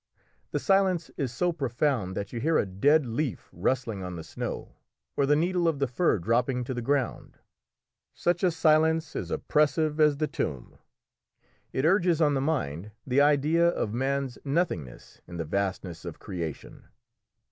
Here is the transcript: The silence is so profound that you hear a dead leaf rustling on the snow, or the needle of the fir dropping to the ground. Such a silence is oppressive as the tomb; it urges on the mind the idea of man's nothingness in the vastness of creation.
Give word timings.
The 0.49 0.57
silence 0.57 1.11
is 1.15 1.31
so 1.31 1.51
profound 1.53 2.17
that 2.17 2.33
you 2.33 2.39
hear 2.39 2.57
a 2.57 2.65
dead 2.65 3.05
leaf 3.05 3.47
rustling 3.53 4.01
on 4.01 4.15
the 4.15 4.23
snow, 4.23 4.73
or 5.15 5.27
the 5.27 5.35
needle 5.35 5.67
of 5.67 5.77
the 5.77 5.85
fir 5.85 6.17
dropping 6.17 6.63
to 6.63 6.73
the 6.73 6.81
ground. 6.81 7.37
Such 8.15 8.41
a 8.43 8.49
silence 8.49 9.15
is 9.15 9.29
oppressive 9.29 9.99
as 9.99 10.17
the 10.17 10.25
tomb; 10.25 10.79
it 11.71 11.85
urges 11.85 12.19
on 12.19 12.33
the 12.33 12.41
mind 12.41 12.89
the 13.05 13.21
idea 13.21 13.67
of 13.67 13.93
man's 13.93 14.39
nothingness 14.43 15.21
in 15.27 15.37
the 15.37 15.45
vastness 15.45 16.03
of 16.03 16.17
creation. 16.17 16.87